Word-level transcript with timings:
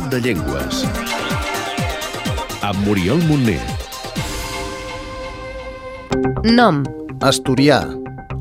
Do 0.00 0.08
de 0.08 0.20
Llengües. 0.20 0.86
Amb 2.62 2.86
Muriel 2.86 3.20
Montner. 3.28 3.60
Nom. 6.44 6.84
Asturià, 7.20 7.82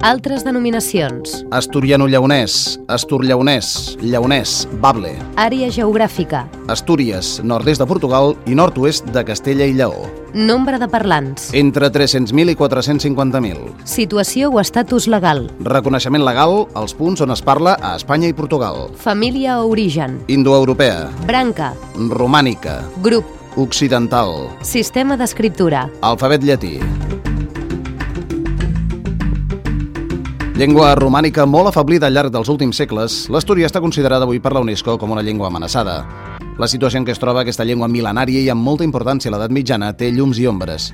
Altres 0.00 0.44
denominacions. 0.44 1.44
asturiano-lleonès, 1.50 2.78
astur-lleonès, 2.86 3.96
lleonès, 4.00 4.68
bable, 4.80 5.16
Àrea 5.36 5.70
geogràfica. 5.74 6.44
Astúries, 6.68 7.40
nord-est 7.42 7.80
de 7.80 7.86
Portugal 7.86 8.36
i 8.46 8.54
nord-oest 8.54 9.06
de 9.10 9.24
Castella 9.24 9.66
i 9.66 9.72
Lleó. 9.74 10.06
Nombre 10.34 10.78
de 10.78 10.86
parlants. 10.88 11.50
Entre 11.52 11.90
300.000 11.90 12.50
i 12.52 12.56
450.000. 12.56 13.74
Situació 13.84 14.50
o 14.50 14.60
estatus 14.60 15.08
legal. 15.08 15.50
Reconeixement 15.60 16.22
legal 16.24 16.68
als 16.74 16.94
punts 16.94 17.20
on 17.20 17.32
es 17.34 17.42
parla 17.42 17.76
a 17.82 17.96
Espanya 17.96 18.28
i 18.28 18.32
Portugal. 18.34 18.90
Família 18.94 19.58
o 19.60 19.68
origen. 19.68 20.20
Indoeuropea, 20.28 21.08
Branca. 21.26 21.74
romànica, 21.96 22.84
Grup. 23.02 23.24
occidental, 23.56 24.48
Sistema 24.62 25.16
d'escriptura. 25.16 25.90
alfabet 26.02 26.44
llatí. 26.44 26.78
Llengua 30.58 30.96
romànica 30.98 31.44
molt 31.46 31.68
afablida 31.70 32.08
al 32.08 32.16
llarg 32.16 32.32
dels 32.34 32.48
últims 32.50 32.80
segles, 32.80 33.18
l'Astúria 33.30 33.68
està 33.68 33.78
considerada 33.78 34.26
avui 34.26 34.40
per 34.42 34.50
la 34.56 34.62
UNESCO 34.64 34.96
com 34.98 35.12
una 35.14 35.22
llengua 35.22 35.52
amenaçada. 35.52 36.00
La 36.58 36.66
situació 36.66 36.98
en 36.98 37.04
què 37.06 37.14
es 37.14 37.20
troba 37.22 37.44
aquesta 37.44 37.62
llengua 37.62 37.86
mil·lenària 37.86 38.42
i 38.42 38.48
amb 38.50 38.66
molta 38.66 38.82
importància 38.82 39.30
a 39.30 39.36
l'edat 39.36 39.54
mitjana 39.54 39.92
té 39.94 40.08
llums 40.10 40.40
i 40.42 40.48
ombres. 40.50 40.88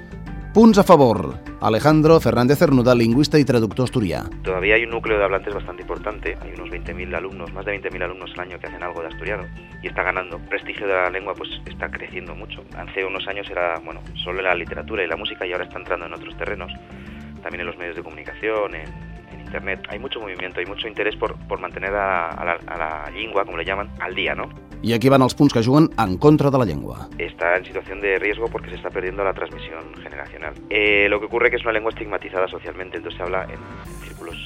Punts 0.53 0.77
a 0.77 0.85
favor. 0.85 1.39
Alejandro 1.65 2.21
Fernández 2.21 2.59
Cernuda, 2.59 2.95
lingüista 2.95 3.39
y 3.39 3.47
traductor 3.49 3.89
asturià. 3.89 4.27
Todavía 4.43 4.75
hay 4.75 4.85
un 4.85 4.91
núcleo 4.91 5.17
de 5.17 5.25
hablantes 5.25 5.55
bastante 5.55 5.81
importante, 5.81 6.37
hay 6.43 6.53
unos 6.61 6.69
20.000 6.69 7.17
alumnos, 7.17 7.51
más 7.55 7.65
de 7.65 7.81
20.000 7.81 8.05
alumnos 8.05 8.33
al 8.35 8.41
año 8.41 8.59
que 8.61 8.67
hacen 8.67 8.83
algo 8.83 9.01
de 9.01 9.09
asturiano 9.09 9.45
y 9.83 9.87
está 9.87 10.03
ganando. 10.03 10.37
El 10.37 10.45
prestigio 10.45 10.87
de 10.87 10.93
la 10.93 11.09
lengua 11.09 11.33
pues 11.33 11.49
está 11.65 11.91
creciendo 11.91 12.35
mucho. 12.35 12.63
Hace 12.77 13.03
unos 13.03 13.27
años 13.27 13.49
era, 13.49 13.81
bueno, 13.83 14.03
solo 14.23 14.43
la 14.43 14.55
literatura 14.55 15.03
y 15.03 15.07
la 15.07 15.17
música 15.17 15.47
y 15.47 15.53
ahora 15.53 15.65
está 15.65 15.79
entrando 15.79 16.05
en 16.05 16.13
otros 16.13 16.37
terrenos, 16.37 16.71
también 17.43 17.63
en 17.63 17.67
los 17.67 17.79
medios 17.79 17.97
de 17.97 18.03
comunicación, 18.03 18.75
en, 18.75 19.14
en 19.35 19.41
internet. 19.41 19.87
Hay 19.91 19.99
mucho 19.99 20.21
movimiento, 20.21 20.61
hay 20.61 20.67
mucho 20.67 20.89
interés 20.89 21.17
por, 21.17 21.37
por 21.47 21.61
mantener 21.61 21.95
a, 21.95 22.31
a 22.31 22.45
la, 22.45 22.53
a 22.67 22.79
la 22.79 23.11
lengua, 23.11 23.45
como 23.45 23.57
le 23.59 23.65
llaman, 23.65 23.91
al 24.01 24.15
día, 24.15 24.35
¿no? 24.35 24.49
I 24.85 24.93
aquí 24.93 25.09
van 25.09 25.23
els 25.25 25.33
punts 25.35 25.55
que 25.55 25.63
juguen 25.65 25.89
en 25.97 26.19
contra 26.19 26.51
de 26.51 26.59
la 26.59 26.67
llengua. 26.67 27.09
está 27.17 27.57
en 27.57 27.65
situación 27.65 28.03
de 28.03 28.19
riesgo 28.19 28.49
porque 28.49 28.69
se 28.69 28.77
está 28.77 28.91
perdiendo 28.91 29.25
la 29.25 29.33
transmisión 29.33 29.95
generacional. 30.03 30.53
Eh, 30.69 31.07
lo 31.09 31.21
que 31.21 31.27
ocurre 31.27 31.49
que 31.51 31.57
es 31.57 31.63
una 31.63 31.73
lengua 31.73 31.91
estigmatizada 31.91 32.47
socialmente, 32.49 32.99
entonces 32.99 33.17
se 33.17 33.23
habla 33.23 33.45
en, 33.45 33.53
en 33.53 34.01
círculos. 34.07 34.37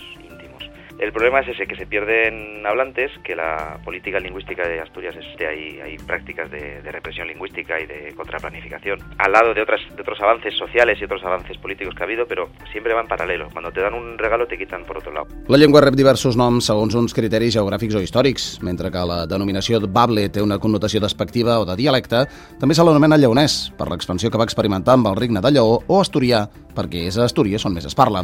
El 0.98 1.12
problema 1.12 1.40
es 1.40 1.48
ese, 1.48 1.66
que 1.66 1.76
se 1.76 1.86
pierden 1.86 2.66
hablantes, 2.66 3.12
que 3.22 3.36
la 3.36 3.78
política 3.84 4.18
lingüística 4.18 4.66
de 4.66 4.80
Asturias 4.80 5.14
es 5.16 5.24
que 5.36 5.46
hay, 5.46 5.80
hay 5.80 5.96
prácticas 5.96 6.50
de, 6.50 6.82
de 6.82 6.92
represión 6.92 7.28
lingüística 7.28 7.80
y 7.80 7.86
de 7.86 8.12
contraplanificación, 8.16 8.98
al 9.18 9.30
lado 9.30 9.54
de, 9.54 9.62
otras, 9.62 9.80
de 9.94 10.02
otros 10.02 10.20
avances 10.20 10.56
sociales 10.58 10.98
y 11.00 11.04
otros 11.04 11.22
avances 11.22 11.56
políticos 11.58 11.94
que 11.94 12.02
ha 12.02 12.06
habido, 12.06 12.26
pero 12.26 12.48
siempre 12.72 12.94
van 12.94 13.06
paralelo. 13.06 13.48
Cuando 13.52 13.70
te 13.70 13.80
dan 13.80 13.94
un 13.94 14.18
regalo 14.18 14.46
te 14.48 14.58
quitan 14.58 14.84
por 14.84 14.98
otro 14.98 15.12
lado. 15.12 15.28
La 15.46 15.56
llengua 15.56 15.80
rep 15.80 15.94
diversos 15.94 16.36
noms 16.36 16.66
segons 16.66 16.96
uns 16.98 17.14
criteris 17.14 17.54
geogràfics 17.54 17.94
o 17.94 18.02
històrics, 18.02 18.48
mentre 18.66 18.90
que 18.90 19.04
la 19.06 19.22
denominació 19.30 19.78
bable 19.86 20.26
té 20.34 20.42
una 20.42 20.58
connotació 20.58 21.00
despectiva 21.00 21.60
o 21.62 21.66
de 21.68 21.78
dialecte, 21.78 22.24
també 22.58 22.74
se 22.74 22.82
l'anomena 22.82 23.16
lleonès, 23.16 23.68
per 23.78 23.86
l'expansió 23.86 24.32
que 24.34 24.40
va 24.40 24.48
experimentar 24.48 24.98
amb 24.98 25.12
el 25.12 25.16
regne 25.20 25.40
de 25.44 25.54
Lleó, 25.54 25.78
o 25.86 26.00
asturià, 26.02 26.48
perquè 26.78 27.08
és 27.10 27.18
a 27.18 27.26
Astúries 27.26 27.66
on 27.66 27.74
més 27.74 27.88
es 27.88 27.98
parla. 27.98 28.22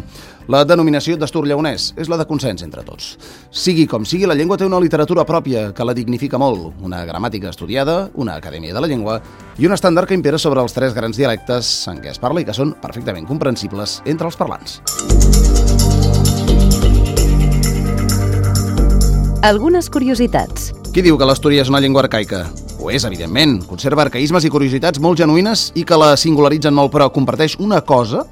La 0.49 0.63
denominació 0.69 1.19
d'astur-lleonès 1.19 1.91
és 1.99 2.11
la 2.11 2.21
de 2.21 2.29
consens 2.31 2.63
entre 2.63 2.87
tots. 2.87 3.15
Sigui 3.51 3.89
com 3.91 4.07
sigui, 4.07 4.29
la 4.31 4.39
llengua 4.39 4.59
té 4.61 4.69
una 4.69 4.81
literatura 4.83 5.27
pròpia 5.27 5.67
que 5.75 5.87
la 5.87 5.97
dignifica 5.97 6.39
molt, 6.39 6.71
una 6.87 7.03
gramàtica 7.09 7.51
estudiada, 7.51 8.09
una 8.15 8.39
acadèmia 8.39 8.75
de 8.75 8.85
la 8.85 8.91
llengua 8.91 9.21
i 9.59 9.67
un 9.67 9.75
estàndard 9.75 10.09
que 10.09 10.19
impera 10.19 10.39
sobre 10.39 10.63
els 10.63 10.75
tres 10.77 10.95
grans 10.95 11.19
dialectes 11.19 11.75
en 11.91 12.01
què 12.05 12.15
es 12.15 12.23
parla 12.23 12.43
i 12.43 12.47
que 12.47 12.57
són 12.57 12.77
perfectament 12.83 13.27
comprensibles 13.27 14.01
entre 14.07 14.31
els 14.31 14.39
parlants. 14.39 14.81
Algunes 19.45 19.91
curiositats. 19.93 20.71
Qui 20.95 21.03
diu 21.05 21.19
que 21.21 21.27
l'astúria 21.29 21.61
és 21.61 21.69
una 21.69 21.81
llengua 21.85 22.07
arcaica? 22.07 22.47
Ho 22.81 22.89
és, 22.89 23.05
evidentment. 23.05 23.59
Conserva 23.69 24.07
arcaïsmes 24.07 24.47
i 24.47 24.51
curiositats 24.53 25.01
molt 25.05 25.21
genuïnes 25.21 25.67
i 25.77 25.85
que 25.85 25.99
la 26.01 26.15
singularitzen 26.21 26.73
molt, 26.73 26.93
però 26.95 27.11
comparteix 27.13 27.59
una 27.61 27.83
cosa 27.85 28.23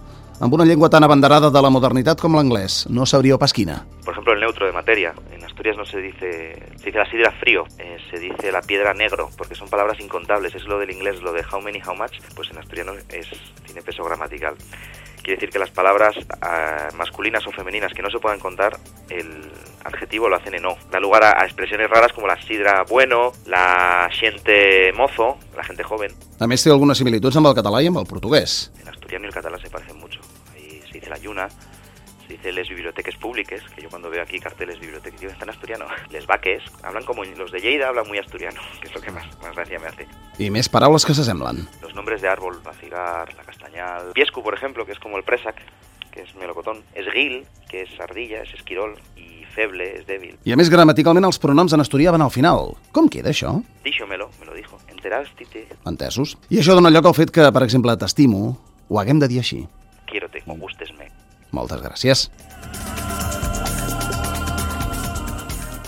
amb 0.43 0.55
una 0.55 0.65
llengua 0.65 0.91
tan 0.91 1.05
abanderada 1.05 1.51
de 1.55 1.61
la 1.63 1.71
modernitat 1.71 2.19
com 2.19 2.35
l'anglès. 2.35 2.89
No 2.91 3.07
sabríeu 3.07 3.39
pas 3.39 3.53
quina. 3.55 3.85
Por 4.05 4.15
ejemplo, 4.15 4.35
el 4.35 4.41
neutro 4.41 4.67
de 4.67 4.73
materia. 4.73 5.15
En 5.31 5.45
Asturias 5.45 5.77
no 5.77 5.87
se 5.87 5.99
dice, 5.99 6.59
se 6.79 6.87
dice 6.87 6.99
la 6.99 7.09
sidra 7.09 7.31
frío, 7.39 7.63
eh, 7.79 7.97
se 8.11 8.19
dice 8.19 8.51
la 8.51 8.61
piedra 8.61 8.93
negro, 8.93 9.31
porque 9.39 9.55
son 9.55 9.69
palabras 9.69 10.01
incontables. 10.01 10.53
Es 10.57 10.65
lo 10.65 10.81
del 10.81 10.91
inglés, 10.91 11.23
lo 11.23 11.33
de 11.33 11.45
how 11.47 11.61
many, 11.63 11.81
how 11.81 11.95
much, 11.95 12.19
pues 12.35 12.51
en 12.51 12.59
asturiano 12.59 12.93
es, 13.11 13.29
tiene 13.65 13.83
peso 13.83 14.03
gramatical. 14.03 14.57
Quiere 15.23 15.37
decir 15.37 15.51
que 15.51 15.61
las 15.61 15.71
palabras 15.71 16.17
ah, 16.41 16.89
masculinas 16.97 17.47
o 17.47 17.53
femeninas 17.53 17.93
que 17.93 18.03
no 18.03 18.11
se 18.11 18.19
puedan 18.19 18.41
contar, 18.41 18.77
el 19.09 19.49
adjetivo 19.85 20.29
lo 20.29 20.35
hacen 20.35 20.55
en 20.55 20.67
o. 20.67 20.77
Da 20.91 20.99
lugar 20.99 21.23
a, 21.23 21.41
a 21.41 21.45
expresiones 21.45 21.89
raras 21.89 22.13
como 22.13 22.27
la 22.27 22.43
sidra 22.43 22.83
bueno, 22.91 23.31
la 23.47 24.11
gente 24.11 24.93
mozo, 24.97 25.39
la 25.57 25.63
gente 25.63 25.85
joven. 25.85 26.11
A 26.43 26.49
més, 26.51 26.67
té 26.67 26.75
algunes 26.75 26.99
similituds 26.99 27.39
amb 27.39 27.47
el 27.47 27.55
català 27.55 27.79
i 27.79 27.87
amb 27.87 28.03
el 28.03 28.11
portuguès. 28.11 28.73
En 28.83 28.89
asturiano 28.89 29.27
y 29.27 29.29
el 29.29 29.35
catalán 29.35 29.61
se 29.61 29.71
parecen 29.71 30.02
la 31.13 31.19
yuna, 31.19 31.49
se 32.27 32.35
dice 32.35 32.53
les 32.53 32.69
bibliotecas 32.69 33.17
públicas, 33.17 33.61
que 33.75 33.83
yo 33.83 33.91
cuando 33.91 34.09
veo 34.09 34.23
aquí 34.23 34.39
carteles 34.39 34.81
bibliotecas 34.81 35.21
digo, 35.21 35.33
está 35.33 35.45
en 35.45 35.51
asturiano. 35.51 35.87
Les 36.11 36.27
vaques, 36.27 36.63
hablan 36.83 37.05
como 37.05 37.25
los 37.25 37.53
de 37.53 37.61
Lleida, 37.61 37.89
hablan 37.89 38.07
muy 38.09 38.19
asturiano, 38.19 38.61
que 38.81 38.89
es 38.89 38.95
lo 38.95 39.01
que 39.01 39.11
más, 39.11 39.27
más 39.43 39.55
gracia 39.55 39.79
me 39.79 39.89
hace. 39.89 40.07
I 40.41 40.49
més 40.51 40.71
paraules 40.73 41.05
que 41.05 41.13
s'assemblen. 41.13 41.67
Los 41.83 41.95
nombres 41.95 42.23
de 42.23 42.29
árbol, 42.29 42.57
la 42.65 42.73
cigar, 42.73 43.35
la 43.37 43.45
castañal. 43.45 44.13
Piescu, 44.15 44.43
por 44.43 44.55
ejemplo, 44.55 44.87
que 44.87 44.93
es 44.93 44.99
como 44.99 45.19
el 45.19 45.25
presac, 45.25 45.61
que 46.11 46.23
es 46.23 46.35
melocotón. 46.35 46.83
Esguil, 46.95 47.45
que 47.69 47.83
es 47.83 48.01
ardilla, 48.01 48.43
es 48.43 48.55
esquirol. 48.55 48.97
Y 49.17 49.45
feble, 49.53 49.99
es 49.99 50.07
débil. 50.07 50.39
I 50.49 50.55
a 50.55 50.57
més, 50.57 50.71
gramaticalment, 50.73 51.29
els 51.29 51.37
pronoms 51.43 51.75
en 51.77 51.85
asturià 51.85 52.15
van 52.15 52.25
al 52.25 52.33
final. 52.33 52.73
Com 52.97 53.11
queda 53.13 53.35
això? 53.35 53.59
Díxomelo, 53.85 54.31
me 54.41 54.49
lo 54.49 54.57
dijo. 54.57 54.81
Enterástite, 54.89 55.67
Entesos? 55.85 56.39
I 56.49 56.63
això 56.63 56.73
dona 56.79 56.89
lloc 56.95 57.11
al 57.11 57.19
fet 57.19 57.35
que, 57.35 57.51
per 57.53 57.67
exemple, 57.67 57.93
t'estimo, 58.01 58.57
ho 58.89 59.01
haguem 59.03 59.21
de 59.21 59.29
dir 59.29 59.43
així. 59.45 59.67
Quiérote, 60.13 60.45
o 60.47 60.55
gústesme. 60.61 61.09
Moltes 61.53 61.81
gràcies. 61.83 62.29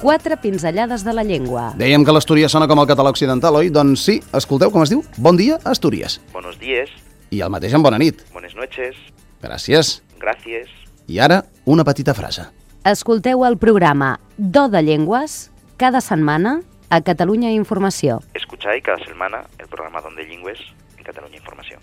Quatre 0.04 0.36
pinzellades 0.36 1.04
de 1.04 1.12
la 1.16 1.22
llengua. 1.24 1.70
Dèiem 1.80 2.02
que 2.04 2.12
l'asturià 2.12 2.48
sona 2.52 2.66
com 2.68 2.80
el 2.82 2.88
català 2.90 3.08
occidental, 3.14 3.56
oi? 3.56 3.70
Doncs 3.72 4.02
sí, 4.04 4.18
escolteu 4.36 4.68
com 4.74 4.82
es 4.84 4.90
diu? 4.92 5.00
Bon 5.16 5.36
dia, 5.38 5.56
Astúries. 5.64 6.18
Buenos 6.34 6.58
días, 6.60 6.90
I 7.32 7.40
el 7.40 7.48
mateix 7.50 7.72
en 7.74 7.82
bona 7.82 7.96
nit. 7.98 8.20
buenas 8.32 8.54
noches, 8.54 8.96
Gràcies. 9.42 10.02
gracias. 10.20 10.68
I 11.08 11.18
ara, 11.20 11.44
una 11.64 11.84
petita 11.84 12.12
frase. 12.14 12.42
Escolteu 12.84 13.44
el 13.46 13.56
programa 13.56 14.20
Do 14.36 14.68
de 14.68 14.82
Llengües 14.82 15.50
cada 15.78 16.00
setmana 16.02 16.60
a 16.90 17.00
Catalunya 17.00 17.50
Informació. 17.52 18.20
Escucháis 18.34 18.82
cada 18.84 19.02
semana 19.06 19.44
el 19.58 19.66
programa 19.68 20.02
Donde 20.02 20.22
Lingües 20.24 20.58
en 20.98 21.04
Cataluña 21.04 21.36
Información. 21.38 21.80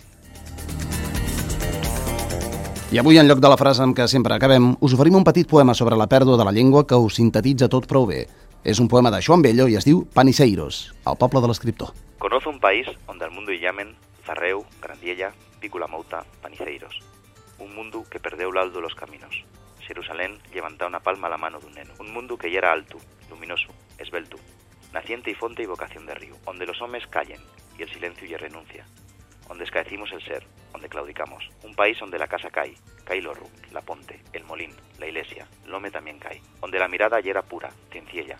I 2.92 2.98
avui, 2.98 3.16
en 3.16 3.24
lloc 3.24 3.38
de 3.40 3.48
la 3.48 3.56
frase 3.56 3.80
amb 3.80 3.96
què 3.96 4.04
sempre 4.04 4.34
acabem, 4.36 4.66
us 4.84 4.92
oferim 4.92 5.14
un 5.16 5.24
petit 5.24 5.48
poema 5.48 5.72
sobre 5.72 5.96
la 5.96 6.04
pèrdua 6.12 6.36
de 6.36 6.44
la 6.44 6.52
llengua 6.52 6.82
que 6.84 6.92
ho 7.00 7.06
sintetitza 7.08 7.70
tot 7.72 7.86
prou 7.88 8.04
bé. 8.04 8.26
És 8.68 8.82
un 8.84 8.88
poema 8.92 9.08
de 9.14 9.22
Joan 9.24 9.40
Bello 9.40 9.64
i 9.64 9.78
es 9.80 9.86
diu 9.88 10.02
Paniseiros, 10.12 10.82
el 11.08 11.16
poble 11.16 11.40
de 11.40 11.48
l'escriptor. 11.48 11.94
Conoce 12.20 12.50
un 12.50 12.60
país 12.60 12.90
donde 13.06 13.24
al 13.24 13.30
mundo 13.30 13.56
llamen 13.56 13.94
Zarreu, 14.26 14.66
Grandiella, 14.82 15.32
Pícula 15.58 15.88
Mouta, 15.88 16.20
Paniceiros. 16.42 17.00
Un 17.64 17.74
mundo 17.74 18.04
que 18.10 18.20
perdeu 18.20 18.52
l'aldo 18.52 18.84
los 18.84 18.94
caminos. 18.94 19.40
Jerusalén 19.80 20.36
levanta 20.52 20.86
una 20.86 21.00
palma 21.00 21.28
a 21.28 21.30
la 21.30 21.40
mano 21.40 21.64
dun 21.64 21.72
neno. 21.72 21.96
Un 21.98 22.12
mundo 22.12 22.36
que 22.36 22.52
ya 22.52 22.58
era 22.58 22.76
alto, 22.76 22.98
luminoso, 23.30 23.72
esbelto, 23.96 24.36
naciente 24.92 25.30
y 25.30 25.34
fonte 25.34 25.62
y 25.62 25.66
vocación 25.66 26.04
de 26.04 26.14
río, 26.14 26.36
donde 26.44 26.66
los 26.66 26.82
hombres 26.82 27.06
callen 27.06 27.40
y 27.78 27.84
el 27.84 27.88
silencio 27.88 28.28
y 28.28 28.36
renuncia, 28.36 28.84
donde 29.52 29.64
escaecimos 29.64 30.10
el 30.12 30.24
ser, 30.24 30.46
donde 30.72 30.88
claudicamos. 30.88 31.46
Un 31.62 31.74
país 31.74 31.98
donde 32.00 32.18
la 32.18 32.26
casa 32.26 32.48
cae, 32.48 32.72
cae 33.04 33.20
l'orru, 33.20 33.46
la 33.70 33.82
ponte, 33.82 34.18
el 34.32 34.44
molín, 34.44 34.72
la 34.98 35.06
iglesia, 35.06 35.46
l'home 35.66 35.90
también 35.90 36.18
cae, 36.18 36.40
donde 36.62 36.78
la 36.78 36.88
mirada 36.88 37.18
ayer 37.18 37.32
era 37.36 37.42
pura, 37.42 37.68
cienciella, 37.90 38.38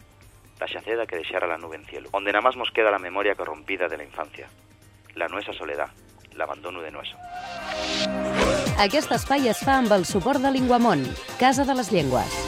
la 0.58 0.66
xaceda 0.66 1.06
que 1.06 1.16
deixara 1.16 1.46
la 1.46 1.58
nube 1.58 1.76
en 1.76 1.84
cielo, 1.84 2.08
donde 2.10 2.32
nada 2.32 2.40
más 2.40 2.56
nos 2.56 2.70
queda 2.70 2.90
la 2.90 2.98
memoria 2.98 3.34
corrompida 3.34 3.88
de 3.88 3.98
la 3.98 4.04
infancia, 4.04 4.48
la 5.14 5.28
nuesa 5.28 5.52
soledad, 5.52 5.90
l'abandono 6.32 6.80
de 6.80 6.90
nueso. 6.90 7.18
Aquest 8.80 9.12
espai 9.12 9.52
es 9.52 9.60
fa 9.60 9.76
amb 9.82 9.92
el 9.92 10.08
suport 10.08 10.40
de 10.40 10.50
Linguamont, 10.56 11.04
Casa 11.36 11.68
de 11.68 11.76
les 11.76 11.92
Llengües. 11.92 12.41